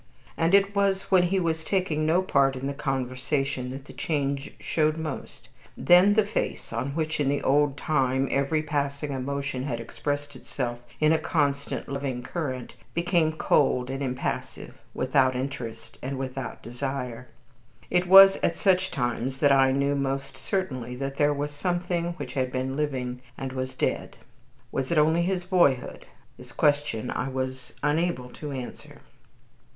[0.35, 4.51] And it was when he was taking no part in the conversation that the change
[4.59, 5.49] showed most.
[5.77, 10.79] Then the face, on which in the old time every passing emotion had expressed itself
[10.99, 17.27] in a constant, living current, became cold and impassive without interest, and without desire.
[17.91, 22.33] It was at such times that I knew most certainly that here was something which
[22.33, 24.17] had been living and was dead.
[24.71, 26.07] Was it only his boyhood?
[26.39, 29.01] This question I was unable to answer.